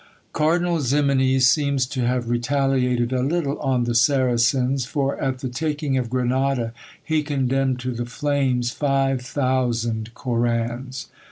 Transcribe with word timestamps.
Cardinal 0.33 0.79
Ximenes 0.81 1.47
seems 1.47 1.85
to 1.85 2.07
have 2.07 2.27
retaliated 2.27 3.13
a 3.13 3.21
little 3.21 3.59
on 3.59 3.83
the 3.83 3.93
Saracens; 3.93 4.83
for 4.83 5.15
at 5.21 5.41
the 5.41 5.47
taking 5.47 5.95
of 5.95 6.09
Granada, 6.09 6.73
he 7.03 7.21
condemned 7.21 7.77
to 7.81 7.91
the 7.91 8.07
flames 8.07 8.71
five 8.71 9.21
thousand 9.21 10.15
Korans. 10.15 11.07